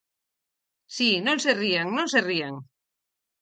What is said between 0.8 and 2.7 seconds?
Si, non se rían, non se rían.